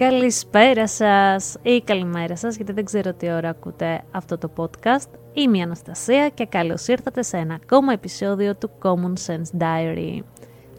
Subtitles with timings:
[0.00, 5.08] Καλησπέρα σας ή καλημέρα σας, γιατί δεν ξέρω τι ώρα ακούτε αυτό το podcast.
[5.32, 10.18] Είμαι η Αναστασία και καλώς ήρθατε σε ένα ακόμα επεισόδιο του Common Sense Diary.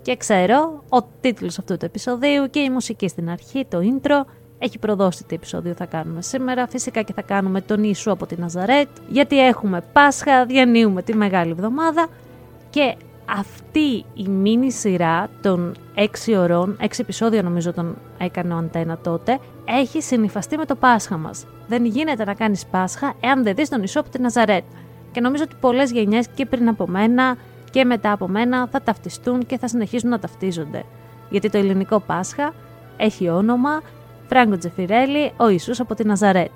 [0.02, 4.22] Και ξέρω, ο τίτλος αυτού του επεισοδίου και η μουσική στην αρχή, το intro,
[4.60, 6.68] έχει προδώσει τι επεισόδιο θα κάνουμε σήμερα.
[6.68, 11.52] Φυσικά και θα κάνουμε τον Ιησού από τη Ναζαρέτ, γιατί έχουμε Πάσχα, διανύουμε τη Μεγάλη
[11.52, 12.08] Εβδομάδα
[12.70, 12.96] και
[13.40, 19.40] αυτή η μίνι σειρά των 6 ωρών, 6 επεισόδια νομίζω τον έκανε ο Αντένα τότε,
[19.66, 21.46] έχει συνυφαστεί με το Πάσχα μας.
[21.68, 24.64] Δεν γίνεται να κάνεις Πάσχα εάν δεν δεις τον Ιησού από τη Ναζαρέτ.
[25.12, 27.38] Και νομίζω ότι πολλές γενιές και πριν από μένα
[27.72, 30.84] και μετά από μένα θα ταυτιστούν και θα συνεχίσουν να ταυτίζονται.
[31.30, 32.54] Γιατί το ελληνικό Πάσχα
[32.98, 33.82] έχει όνομα
[34.28, 36.52] Φράνκο Τζεφιρέλι, ο Ιησούς από τη Ναζαρέτ.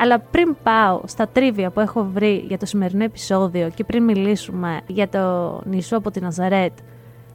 [0.00, 4.80] Αλλά πριν πάω στα trivia που έχω βρει για το σημερινό επεισόδιο και πριν μιλήσουμε
[4.86, 6.72] για τον Ιησού από τη Ναζαρέτ,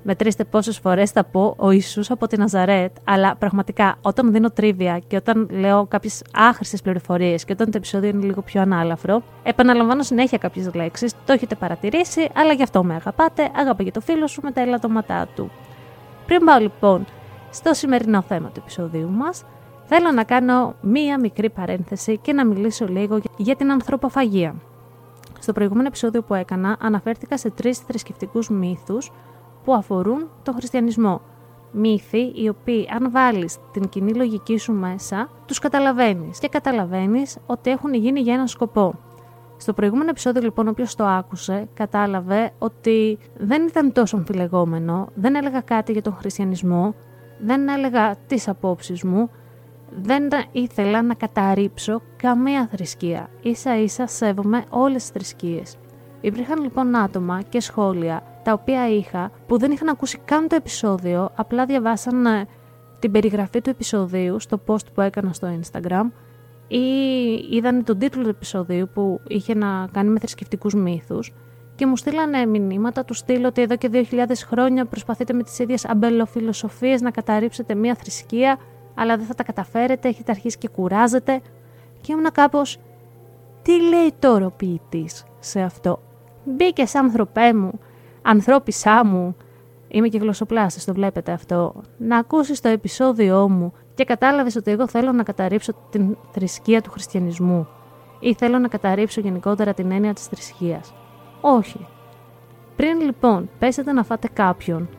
[0.03, 4.99] μετρήστε πόσες φορές θα πω ο Ιησούς από τη Ναζαρέτ, αλλά πραγματικά όταν δίνω trivia
[5.07, 10.03] και όταν λέω κάποιες άχρηστες πληροφορίες και όταν το επεισόδιο είναι λίγο πιο ανάλαφρο, επαναλαμβάνω
[10.03, 11.13] συνέχεια κάποιες λέξεις.
[11.25, 13.49] Το έχετε παρατηρήσει, αλλά γι' αυτό με αγαπάτε.
[13.55, 15.51] Αγαπά το φίλο σου με τα ελαττώματά του.
[16.25, 17.05] Πριν πάω λοιπόν
[17.49, 19.43] στο σημερινό θέμα του επεισοδίου μας,
[19.95, 24.55] Θέλω να κάνω μία μικρή παρένθεση και να μιλήσω λίγο για την ανθρωποφαγία.
[25.39, 29.11] Στο προηγούμενο επεισόδιο που έκανα αναφέρθηκα σε τρεις θρησκευτικούς μύθους
[29.63, 31.21] που αφορούν τον χριστιανισμό.
[31.71, 37.69] Μύθοι οι οποίοι αν βάλεις την κοινή λογική σου μέσα, τους καταλαβαίνεις και καταλαβαίνεις ότι
[37.69, 38.93] έχουν γίνει για έναν σκοπό.
[39.57, 45.61] Στο προηγούμενο επεισόδιο λοιπόν όποιος το άκουσε κατάλαβε ότι δεν ήταν τόσο αμφιλεγόμενο, δεν έλεγα
[45.61, 46.95] κάτι για τον χριστιανισμό,
[47.39, 49.29] δεν έλεγα τις απόψεις μου,
[50.01, 53.29] δεν ήθελα να καταρρύψω καμία θρησκεία.
[53.41, 55.77] Ίσα ίσα σέβομαι όλες τις θρησκείες.
[56.21, 61.31] Υπήρχαν λοιπόν άτομα και σχόλια τα οποία είχα που δεν είχαν ακούσει καν το επεισόδιο,
[61.35, 62.47] απλά διαβάσαν ε,
[62.99, 66.11] την περιγραφή του επεισοδίου στο post που έκανα στο Instagram
[66.67, 66.77] ή
[67.51, 71.33] είδαν τον τίτλο του επεισοδίου που είχε να κάνει με θρησκευτικούς μύθους
[71.75, 75.85] και μου στείλανε μηνύματα του στείλω ότι εδώ και 2.000 χρόνια προσπαθείτε με τις ίδιες
[75.85, 78.57] αμπελοφιλοσοφίες να καταρρύψετε μία θρησκεία
[78.95, 81.41] αλλά δεν θα τα καταφέρετε, έχετε αρχίσει και κουράζετε.
[82.01, 82.79] Και ήμουν κάπως.
[83.61, 85.99] τι λέει τώρα ο ποιητής σε αυτό;
[86.43, 87.79] Μπήκες άνθρωπέ μου,
[88.21, 89.35] ανθρώπισά μου,
[89.87, 94.87] είμαι και γλωσσοπλάστης, το βλέπετε αυτό, να ακούσεις το επεισόδιό μου και κατάλαβες ότι εγώ
[94.87, 97.67] θέλω να καταρρύψω την θρησκεία του χριστιανισμού
[98.19, 100.93] ή θέλω να καταρρύψω γενικότερα την έννοια της θρησκείας.
[101.41, 101.87] Όχι.
[102.75, 104.89] Πριν λοιπόν πέσετε να φάτε κάποιον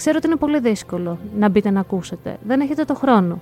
[0.00, 2.38] Ξέρω ότι είναι πολύ δύσκολο να μπείτε να ακούσετε.
[2.46, 3.40] Δεν έχετε το χρόνο.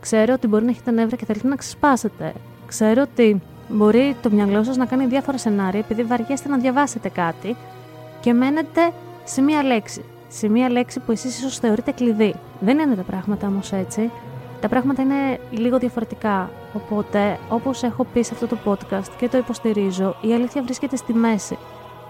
[0.00, 2.32] Ξέρω ότι μπορεί να έχετε νεύρα και θέλετε να ξεσπάσετε.
[2.66, 7.56] Ξέρω ότι μπορεί το μυαλό σας να κάνει διάφορα σενάρια επειδή βαριέστε να διαβάσετε κάτι
[8.20, 8.92] και μένετε
[9.24, 10.04] σε μία λέξη.
[10.28, 12.34] Σε μία λέξη που εσείς ίσως θεωρείτε κλειδί.
[12.60, 14.10] Δεν είναι τα πράγματα όμως έτσι.
[14.60, 16.50] Τα πράγματα είναι λίγο διαφορετικά.
[16.72, 21.14] Οπότε, όπως έχω πει σε αυτό το podcast και το υποστηρίζω, η αλήθεια βρίσκεται στη
[21.14, 21.58] μέση.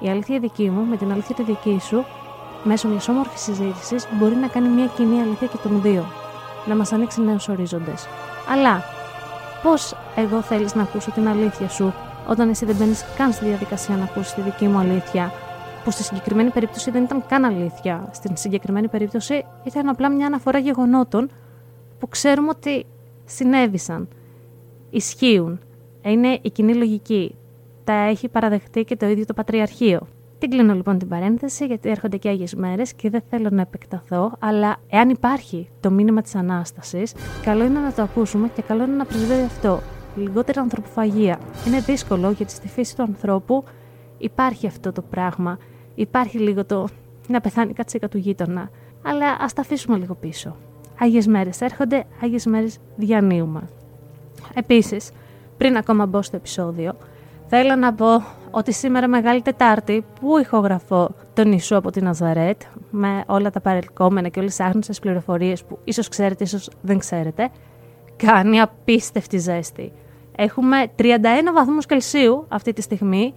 [0.01, 2.05] Η αλήθεια δική μου με την αλήθεια τη δική σου
[2.65, 6.07] μέσω μιας όμορφης συζήτησης μπορεί να κάνει μια κοινή αλήθεια και των δύο.
[6.67, 8.07] Να μας ανοίξει νέους ορίζοντες.
[8.53, 8.83] Αλλά
[9.63, 11.95] πώς εγώ θέλεις να ακούσω την αλήθεια σου
[12.29, 15.33] όταν εσύ δεν μπαίνεις καν στη διαδικασία να ακούσεις τη δική μου αλήθεια,
[15.85, 18.09] που στη συγκεκριμένη περίπτωση δεν ήταν καν αλήθεια.
[18.13, 21.31] Στην συγκεκριμένη περίπτωση ήταν απλά μια αναφορά γεγονότων
[21.99, 22.87] που ξέρουμε ότι
[23.25, 24.09] συνέβησαν,
[24.91, 25.61] ισχύουν.
[26.03, 27.35] Είναι η κοινή λογική.
[27.85, 30.07] Τα έχει παραδεχτεί και το ίδιο το Πατριαρχείο.
[30.41, 34.33] Την κλείνω λοιπόν την παρένθεση γιατί έρχονται και Άγιες μέρες και δεν θέλω να επεκταθώ,
[34.39, 38.97] αλλά εάν υπάρχει το μήνυμα της Ανάστασης, καλό είναι να το ακούσουμε και καλό είναι
[38.97, 39.81] να πρεσβεύει αυτό.
[40.17, 41.39] Λιγότερη ανθρωποφαγία.
[41.67, 43.65] Είναι δύσκολο γιατί στη φύση του ανθρώπου
[44.19, 45.59] υπάρχει αυτό το πράγμα.
[45.95, 46.89] Υπάρχει λίγο το
[47.29, 48.71] να πεθάνει η κατσίκα του γείτονα.
[49.03, 50.57] Αλλά ας τα αφήσουμε λίγο πίσω.
[50.99, 53.69] Άγιες μέρες έρχονται, Άγιες μέρες διανύουμε.
[54.55, 55.11] Επίσης,
[55.57, 56.97] πριν ακόμα μπω στο επεισόδιο,
[57.53, 63.25] Θέλω να πω ότι σήμερα Μεγάλη Τετάρτη που ηχογραφώ τον Ιησού από την Ναζαρέτ με
[63.27, 67.51] όλα τα παρελκόμενα και όλες τις άγνωστες πληροφορίες που ίσως ξέρετε, ίσως δεν ξέρετε,
[68.17, 69.93] κάνει απίστευτη ζέστη.
[70.37, 71.03] Έχουμε 31
[71.55, 73.35] βαθμούς Κελσίου αυτή τη στιγμή,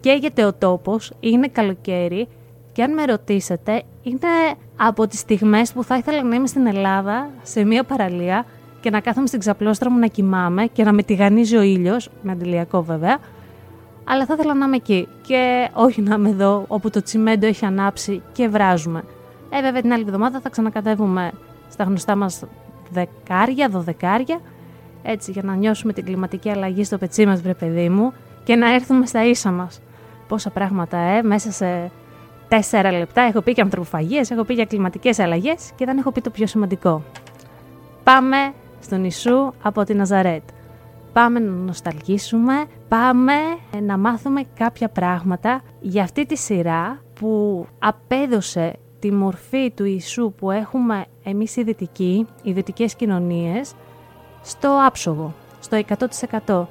[0.00, 2.28] καίγεται ο τόπος, είναι καλοκαίρι
[2.72, 4.28] και αν με ρωτήσετε, είναι
[4.76, 8.44] από τις στιγμές που θα ήθελα να είμαι στην Ελλάδα, σε μια παραλία
[8.80, 12.32] και να κάθομαι στην ξαπλώστρα μου να κοιμάμαι και να με τηγανίζει ο ήλιος, με
[12.32, 13.18] αντιλιακό βέβαια,
[14.04, 17.64] αλλά θα ήθελα να είμαι εκεί και όχι να είμαι εδώ όπου το τσιμέντο έχει
[17.64, 19.04] ανάψει και βράζουμε.
[19.50, 21.32] Ε, βέβαια την άλλη εβδομάδα θα ξανακατεύουμε
[21.70, 22.42] στα γνωστά μας
[22.90, 24.40] δεκάρια, δωδεκάρια,
[25.02, 28.12] έτσι για να νιώσουμε την κλιματική αλλαγή στο πετσί μας βρε παιδί μου
[28.44, 29.80] και να έρθουμε στα ίσα μας.
[30.28, 31.90] Πόσα πράγματα, ε, μέσα σε
[32.48, 36.20] τέσσερα λεπτά έχω πει και ανθρωποφαγίες, έχω πει για κλιματικές αλλαγές και δεν έχω πει
[36.20, 37.02] το πιο σημαντικό.
[38.04, 40.42] Πάμε στον Ιησού από τη Ναζαρέτ
[41.14, 43.32] πάμε να νοσταλγήσουμε, πάμε
[43.82, 50.50] να μάθουμε κάποια πράγματα για αυτή τη σειρά που απέδωσε τη μορφή του Ιησού που
[50.50, 53.72] έχουμε εμείς οι δυτικοί, οι δυτικές κοινωνίες,
[54.42, 55.80] στο άψογο, στο
[56.46, 56.64] 100%.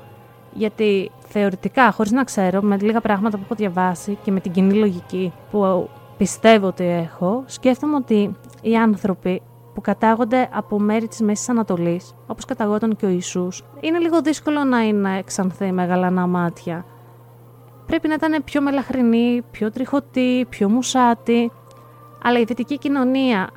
[0.54, 4.74] Γιατί θεωρητικά, χωρίς να ξέρω, με λίγα πράγματα που έχω διαβάσει και με την κοινή
[4.74, 9.42] λογική που πιστεύω ότι έχω, σκέφτομαι ότι οι άνθρωποι
[9.74, 14.64] που κατάγονται από μέρη της Μέσης Ανατολής, όπως καταγόταν και ο Ιησούς, είναι λίγο δύσκολο
[14.64, 16.86] να είναι ξανθοί με γαλανά μάτια.
[17.86, 21.52] Πρέπει να ήταν πιο μελαχρινή, πιο τριχωτή, πιο μουσάτη,
[22.24, 23.50] αλλά η δυτική κοινωνία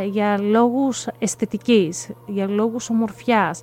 [0.00, 3.62] ε, για λόγους αισθητικής, για λόγους ομορφιάς,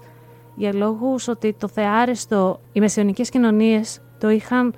[0.55, 4.73] για λόγους ότι το θεάριστο, οι μεσαιωνικές κοινωνίες το είχαν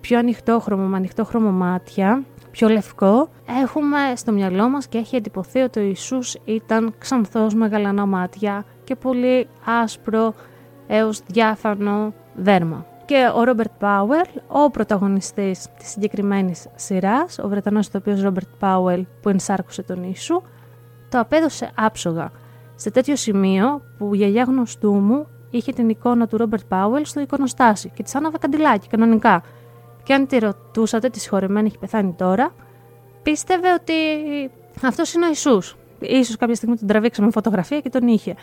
[0.00, 3.28] πιο ανοιχτόχρωμο, με ανοιχτόχρωμο μάτια, πιο λευκό,
[3.62, 8.64] έχουμε στο μυαλό μας και έχει εντυπωθεί ότι ο Ιησούς ήταν ξανθός με γαλανά μάτια
[8.84, 10.34] και πολύ άσπρο
[10.86, 12.86] έως διάφανο δέρμα.
[13.04, 19.28] Και ο Ρόμπερτ Πάουελ, ο πρωταγωνιστής της συγκεκριμένης σειράς, ο Βρετανός ηθοποιός Ρόμπερτ Πάουελ που
[19.28, 20.42] ενσάρκωσε τον Ιησού,
[21.08, 22.30] το απέδωσε άψογα.
[22.74, 27.20] Σε τέτοιο σημείο που η γιαγιά γνωστού μου είχε την εικόνα του Ρόμπερτ Πάουελ στο
[27.20, 29.42] εικονοστάσι και της άναβε καντιλάκι κανονικά
[30.04, 32.54] και αν τη ρωτούσατε, τη συγχωρεμένη έχει πεθάνει τώρα,
[33.22, 33.92] πίστευε ότι
[34.82, 35.76] αυτός είναι ο Ιησούς.
[36.00, 38.34] Ίσως κάποια στιγμή τον τραβήξαμε φωτογραφία και τον είχε.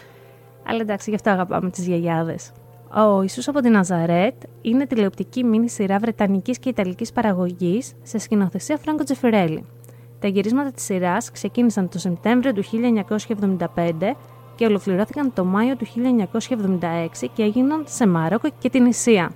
[0.68, 2.52] Αλλά εντάξει, γι' αυτό αγαπάμε τις γιαγιάδες.
[2.96, 8.78] Ο Ιησούς από την Ναζαρέτ είναι τηλεοπτική μήνυ σειρά βρετανικής και ιταλικής παραγωγής σε σκηνοθεσία
[8.78, 9.66] Φράγκο Τζεφιρέλη.
[10.20, 14.16] Τα γυρίσματα της σειράς ξεκίνησαν το Σεπτέμβριο του 1975
[14.56, 19.32] και ολοκληρώθηκαν το Μάιο του 1976 και έγιναν σε Μάροκο και την Ισία.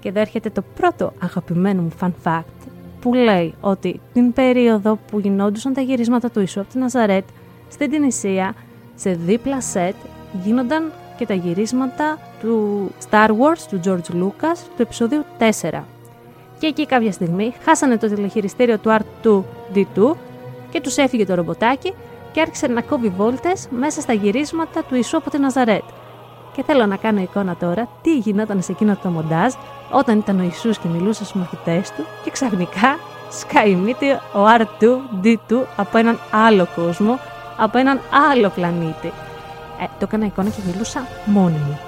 [0.00, 2.60] Και εδώ έρχεται το πρώτο αγαπημένο μου fun fact
[3.00, 7.24] που λέει ότι την περίοδο που γινόντουσαν τα γυρίσματα του Ιησού από τη Ναζαρέτ
[7.68, 8.54] στην Τινησία
[8.94, 9.94] σε δίπλα σετ
[10.42, 15.24] γίνονταν και τα γυρίσματα του Star Wars του George Lucas του επεισοδίου
[15.60, 15.80] 4.
[16.58, 20.14] Και εκεί κάποια στιγμή χάσανε το τηλεχειριστήριο του R2D2
[20.70, 21.94] και τους έφυγε το ρομποτάκι
[22.32, 25.82] και άρχισε να κόβει βόλτες μέσα στα γυρίσματα του Ιησού από τη Ναζαρέτ.
[26.52, 29.52] Και θέλω να κάνω εικόνα τώρα τι γινόταν σε εκείνο το μοντάζ
[29.90, 32.98] όταν ήταν ο Ιησούς και μιλούσε στους μαθητές του και ξαφνικά
[33.30, 37.18] σκάει μύτη ο R2-D2 από έναν άλλο κόσμο,
[37.58, 38.00] από έναν
[38.30, 39.12] άλλο πλανήτη.
[39.80, 41.78] Ε, το έκανα εικόνα και μιλούσα μόνη μου.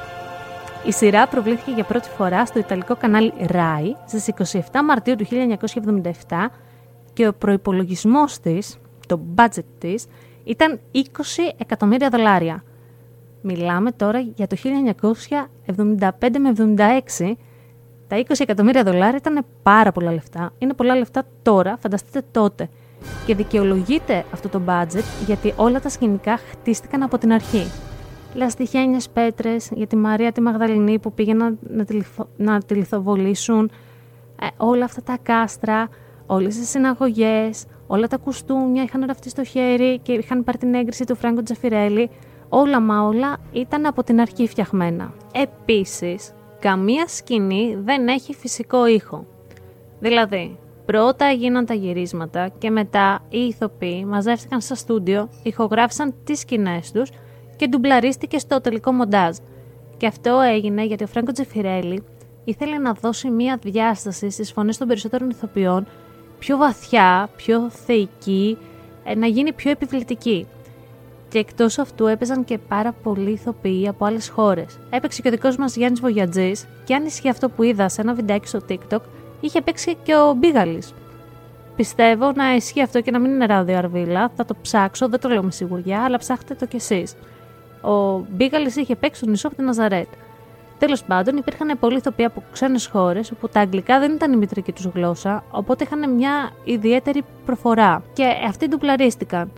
[0.87, 5.27] Η σειρά προβλήθηκε για πρώτη φορά στο Ιταλικό κανάλι RAI στις 27 Μαρτίου του
[6.29, 6.47] 1977
[7.13, 10.07] και ο προϋπολογισμός της, το budget της,
[10.45, 10.99] ήταν 20
[11.57, 12.65] εκατομμύρια δολάρια.
[13.41, 16.53] Μιλάμε τώρα για το 1975 με
[17.19, 17.33] 76.
[18.13, 20.53] Τα 20 εκατομμύρια δολάρια ήταν πάρα πολλά λεφτά.
[20.59, 22.69] Είναι πολλά λεφτά τώρα, φανταστείτε τότε.
[23.27, 27.67] Και δικαιολογείται αυτό το budget γιατί όλα τα σκηνικά χτίστηκαν από την αρχή.
[28.35, 32.01] Λαστιχένιες πέτρες για τη Μαρία τη Μαγδαληνή που πήγαιναν να, τη,
[32.37, 33.71] να τη λιθοβολήσουν.
[34.41, 35.89] Ε, όλα αυτά τα κάστρα,
[36.27, 41.05] όλες τις συναγωγές, όλα τα κουστούμια είχαν ραφτεί στο χέρι και είχαν πάρει την έγκριση
[41.05, 42.11] του Φράγκο Τζαφιρέλη
[42.49, 45.13] όλα μα όλα ήταν από την αρχή φτιαχμένα.
[45.33, 49.27] Επίσης, καμία σκηνή δεν έχει φυσικό ήχο.
[50.01, 56.93] Δηλαδή, πρώτα έγιναν τα γυρίσματα και μετά οι ηθοποιοί μαζεύτηκαν στα στούντιο, ηχογράφησαν τις σκηνές
[56.93, 57.11] τους
[57.57, 59.37] και ντουμπλαρίστηκε στο τελικό μοντάζ.
[59.97, 62.05] Και αυτό έγινε γιατί ο Φρέγκο Τζεφιρέλη
[62.45, 65.87] ήθελε να δώσει μία διάσταση στις φωνές των περισσότερων ηθοποιών
[66.39, 68.59] πιο βαθιά, πιο θεϊκή,
[69.05, 70.47] ε, να γίνει πιο επιβλητική.
[71.33, 74.79] Και εκτός αυτού έπαιζαν και πάρα πολλοί ηθοποιοί από άλλες χώρες.
[74.91, 78.15] Έπαιξε και ο δικός μας Γιάννης Βογιατζής, και αν ισχύει αυτό που είδα σε ένα
[78.15, 79.01] βιντεάκι στο TikTok,
[79.41, 80.95] είχε παίξει και ο Μπίγαλης.
[81.77, 84.31] Πιστεύω να ισχύει αυτό και να μην είναι ράδιο αρβίλα.
[84.37, 87.15] Θα το ψάξω, δεν το λέω με σιγουριά, αλλά ψάχτε το κι εσείς.
[87.83, 90.09] Ο Μπίγαλης είχε παίξει τον νησό από την Ναζαρέτ.
[90.79, 94.73] Τέλος πάντων, υπήρχαν πολλοί ηθοποιοί από ξένες χώρες όπου τα αγγλικά δεν ήταν η μητρική
[94.73, 98.03] τους γλώσσα, οπότε είχαν μια ιδιαίτερη προφορά.
[98.13, 99.51] Και αυτοί ντουπλαρίστηκαν.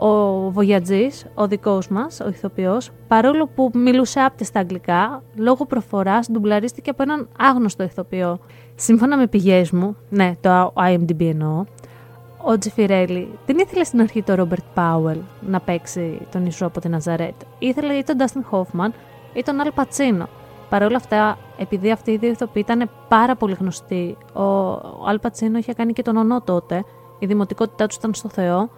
[0.00, 6.90] Ο Βογιατζής, ο δικός μας, ο ηθοποιός, παρόλο που μιλούσε άπτεστα αγγλικά, λόγω προφοράς ντουμπλαρίστηκε
[6.90, 8.38] από έναν άγνωστο ηθοποιό.
[8.74, 11.64] Σύμφωνα με πηγές μου, ναι, το IMDb εννοώ,
[12.44, 16.90] ο Τζεφιρέλη δεν ήθελε στην αρχή το Ρόμπερτ Πάουελ να παίξει τον Ιησού από την
[16.90, 17.34] Ναζαρέτ.
[17.58, 18.92] Ήθελε ή τον Ντάστιν Χόφμαν
[19.32, 20.28] ή τον Αλ Πατσίνο.
[20.68, 24.42] Παρ' όλα αυτά, επειδή αυτοί οι δύο ηθοποιοί ήταν πάρα πολύ γνωστοί, ο
[25.06, 26.84] Αλ Πατσίνο είχε κάνει και τον ονό τότε,
[27.18, 28.68] η δημοτικότητά τους ήταν στο Θεό, ε,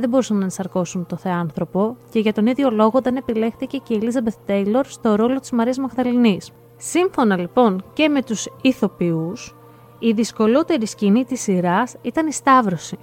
[0.00, 3.98] δεν μπορούσαν να ενσαρκώσουν το θεάνθρωπο και για τον ίδιο λόγο δεν επιλέχθηκε και η
[4.02, 6.50] Elizabeth Τέιλορ στο ρόλο της Μαρίας Μαγδαληνής.
[6.76, 9.54] Σύμφωνα λοιπόν και με τους ηθοποιούς,
[9.98, 12.98] η δυσκολότερη σκηνή της σειράς ήταν η Σταύρωση.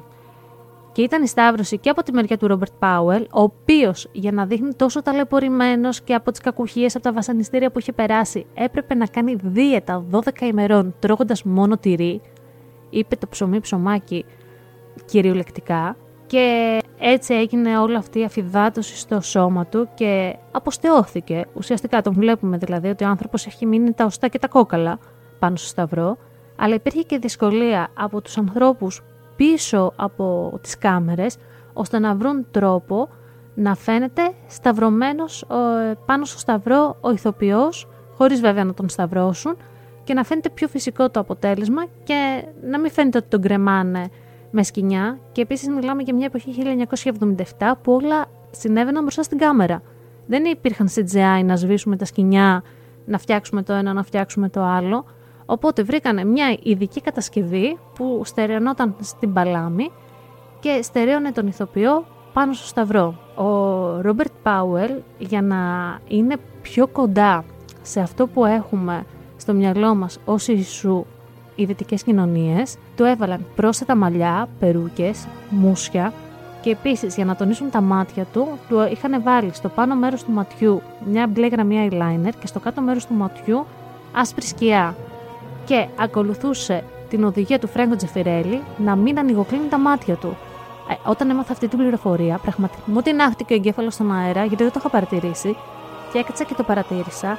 [0.92, 4.46] Και ήταν η Σταύρωση και από τη μεριά του Ρόμπερτ Πάουελ, ο οποίος για να
[4.46, 9.06] δείχνει τόσο ταλαιπωρημένος και από τις κακουχίες από τα βασανιστήρια που είχε περάσει, έπρεπε να
[9.06, 12.22] κάνει δίαιτα 12 ημερών τρώγοντας μόνο τυρί.
[12.90, 14.26] Είπε το ψωμί ψωμάκι
[15.06, 15.96] κυριολεκτικά.
[16.26, 21.46] Και έτσι έγινε όλη αυτή η αφιδάτωση στο σώμα του και αποστεώθηκε.
[21.54, 25.00] Ουσιαστικά τον βλέπουμε δηλαδή ότι ο άνθρωπος έχει μείνει τα οστά και τα κόκαλα
[25.40, 26.18] πάνω στο σταυρό,
[26.56, 29.02] αλλά υπήρχε και δυσκολία από τους ανθρώπους
[29.36, 31.38] πίσω από τις κάμερες,
[31.74, 33.10] ώστε να βρουν τρόπο
[33.56, 35.46] να φαίνεται σταυρωμένος
[36.06, 39.58] πάνω στο σταυρό ο ηθοποιός, χωρίς βέβαια να τον σταυρώσουν,
[40.04, 44.10] και να φαίνεται πιο φυσικό το αποτέλεσμα και να μην φαίνεται ότι τον κρεμάνε
[44.52, 46.56] με σκηνιά και επίσης μιλάμε για μια εποχή
[47.58, 49.82] 1977 που όλα συνέβαιναν μπροστά στην κάμερα.
[50.26, 52.64] Δεν υπήρχαν CGI να σβήσουμε τα σκηνιά,
[53.06, 55.06] να φτιάξουμε το ένα, να φτιάξουμε το άλλο.
[55.46, 59.92] Οπότε βρήκανε μια ειδική κατασκευή που στερεωνόταν στην παλάμη
[60.60, 63.16] και στερέωνε τον ηθοποιό πάνω στο σταυρό.
[63.36, 63.46] Ο
[64.02, 65.58] Ρόμπερτ Πάουελ για να
[66.08, 67.46] είναι πιο κοντά
[67.82, 69.06] σε αυτό που έχουμε
[69.36, 71.06] στο μυαλό μας ως Ιησού
[71.62, 76.14] οι δυτικέ κοινωνίες του έβαλαν πρόσθετα μαλλιά, περούκες, μουσια
[76.62, 80.32] και επίσης για να τονίσουν τα μάτια του, του είχαν βάλει στο πάνω μέρος του
[80.32, 83.66] ματιού μια μπλε γραμμή eyeliner και στο κάτω μέρος του ματιού
[84.14, 84.96] άσπρη σκιά.
[85.66, 90.38] Και ακολουθούσε την οδηγία του Φρέγκο Τζεφιρέλη να μην ανοιγοκλίνει τα μάτια του.
[90.90, 94.64] Ε, όταν έμαθα αυτή την πληροφορία, πραγματικά μου την άχτηκε ο εγκέφαλος στον αέρα, γιατί
[94.64, 95.56] δεν το είχα παρατηρήσει,
[96.12, 97.38] και έκατσα και το παρατήρησα.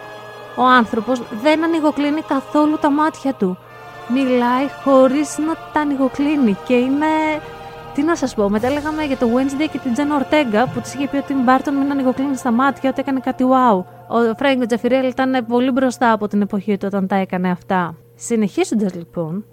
[0.57, 3.59] Ο άνθρωπος δεν ανοιγοκλίνει καθόλου τα μάτια του
[4.09, 7.07] μιλάει χωρίς να τα ανοιγοκλίνει και είναι...
[7.95, 10.95] Τι να σας πω, μετά λέγαμε για το Wednesday και την Τζένα Ορτέγκα που της
[10.95, 13.85] είχε πει ότι Μπάρτον μην ανοιγοκλίνει στα μάτια, ότι έκανε κάτι wow.
[14.09, 17.95] Ο Φρέγκο Τζαφιρέλ ήταν πολύ μπροστά από την εποχή του όταν τα έκανε αυτά.
[18.15, 19.45] Συνεχίζοντας λοιπόν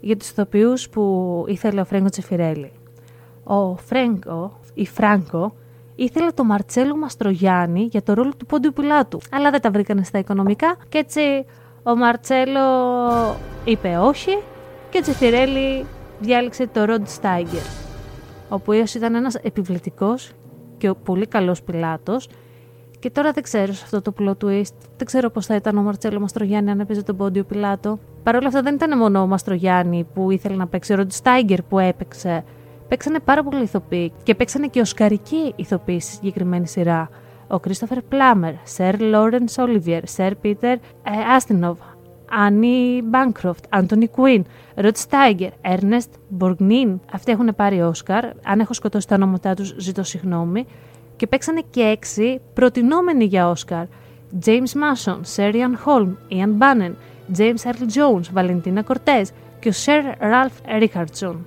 [0.00, 2.72] για τους ηθοποιούς που ήθελε ο Φρέγκο Τζεφιρέλη.
[3.44, 5.54] Ο Φρέγκο, η Φράγκο,
[5.94, 9.20] ήθελε το Μαρτσέλο Μαστρογιάννη για το ρόλο του Πόντιου Πιλάτου.
[9.32, 11.20] Αλλά δεν τα βρήκανε στα οικονομικά και έτσι
[11.82, 12.60] ο Μαρτσέλο
[13.64, 14.38] είπε όχι
[14.90, 15.86] και ο Τζεφιρέλη
[16.20, 17.62] διάλεξε το Ροντ Στάιγκερ,
[18.48, 20.32] ο οποίος ήταν ένας επιβλητικός
[20.78, 22.28] και πολύ καλός πιλάτος
[22.98, 25.82] και τώρα δεν ξέρω σε αυτό το plot twist, δεν ξέρω πώς θα ήταν ο
[25.82, 27.98] Μαρτσέλο Μαστρογιάννη αν έπαιζε τον πόντιο πιλάτο.
[28.22, 31.62] Παρ' όλα αυτά δεν ήταν μόνο ο Μαστρογιάννη που ήθελε να παίξει, ο Ροντ Στάιγκερ
[31.62, 32.44] που έπαιξε.
[32.88, 37.08] Παίξανε πάρα πολλοί ηθοποιοί και παίξανε και οσκαρικοί ηθοποιοί στη συγκεκριμένη σειρά
[37.50, 40.78] ο Κρίστοφερ Πλάμερ, Σερ Λόρεν Όλιβιερ, Σερ Πίτερ
[41.34, 41.78] Άστινοβ,
[42.30, 44.44] Άννη Μπάνκροφτ, Άντωνι Κουίν,
[44.74, 47.00] Ροτ Στάιγκερ, Έρνεστ Μποργνίν.
[47.12, 48.24] Αυτοί έχουν πάρει Όσκαρ.
[48.24, 50.66] Αν έχω σκοτώσει τα ονόματά τους, ζητώ συγγνώμη.
[51.16, 53.84] Και παίξανε και έξι προτινόμενοι για Όσκαρ.
[54.44, 56.96] James Mason, Σέριαν Χόλμ, Ιαν Μπάνεν,
[57.36, 59.28] James Earl Jones, Βαλεντίνα Κορτέζ
[59.60, 61.46] και ο Σερ Ραλφ Ρίχαρτσον.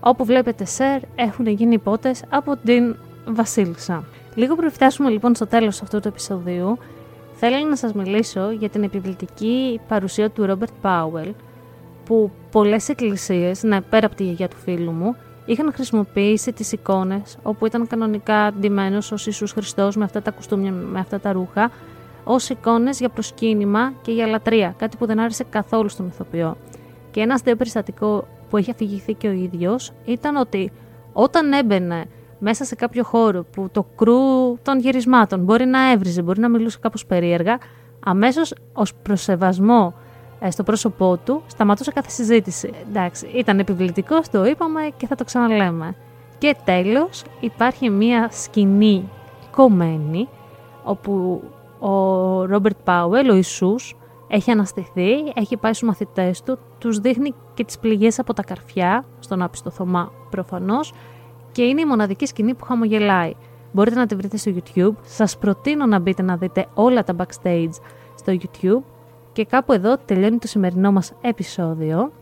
[0.00, 4.04] Όπου βλέπετε Σερ έχουν γίνει υπότες από την Βασίλισσα.
[4.34, 6.78] Λίγο πριν φτάσουμε λοιπόν στο τέλος αυτού του επεισοδίου,
[7.38, 11.32] θέλω να σας μιλήσω για την επιβλητική παρουσία του Ρόμπερτ Πάουελ,
[12.04, 15.16] που πολλές εκκλησίες, ναι, πέρα από τη γιαγιά του φίλου μου,
[15.46, 20.72] είχαν χρησιμοποιήσει τις εικόνες, όπου ήταν κανονικά ντυμένος ως Ιησούς Χριστός με αυτά τα κουστούμια,
[20.72, 21.70] με αυτά τα ρούχα,
[22.24, 26.56] ως εικόνες για προσκύνημα και για λατρεία, κάτι που δεν άρεσε καθόλου στον ηθοποιό.
[27.10, 30.72] Και ένας αστείο περιστατικό που έχει αφηγηθεί και ο ίδιος ήταν ότι
[31.12, 32.04] όταν έμπαινε
[32.38, 36.78] μέσα σε κάποιο χώρο που το κρού των γυρισμάτων μπορεί να έβριζε, μπορεί να μιλούσε
[36.80, 37.58] κάπως περίεργα,
[38.04, 39.94] αμέσως ως προσεβασμό
[40.40, 42.72] ε, στο πρόσωπό του σταματούσε κάθε συζήτηση.
[42.88, 45.96] Εντάξει, ήταν επιβλητικός, το είπαμε και θα το ξαναλέμε.
[46.38, 49.08] Και τέλος υπάρχει μία σκηνή
[49.50, 50.28] κομμένη
[50.84, 51.42] όπου
[51.78, 53.96] ο Ρόμπερτ Πάουελ, ο Ιησούς,
[54.28, 59.04] έχει αναστηθεί, έχει πάει στους μαθητές του, τους δείχνει και τις πληγές από τα καρφιά,
[59.18, 60.92] στον άπιστο Θωμά προφανώς,
[61.56, 63.32] και είναι η μοναδική σκηνή που χαμογελάει.
[63.72, 64.94] Μπορείτε να τη βρείτε στο YouTube.
[65.02, 67.70] Σας προτείνω να μπείτε να δείτε όλα τα backstage
[68.14, 68.82] στο YouTube
[69.32, 72.12] και κάπου εδώ τελειώνει το σημερινό μας επεισόδιο.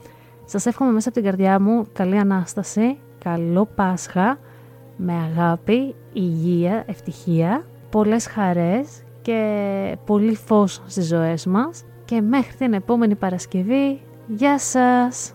[0.44, 4.38] Σας εύχομαι μέσα από την καρδιά μου καλή Ανάσταση, καλό Πάσχα,
[4.96, 12.72] με αγάπη, υγεία, ευτυχία, πολλές χαρές και πολύ φως στις ζωές μας και μέχρι την
[12.72, 15.34] επόμενη Παρασκευή, γεια σας!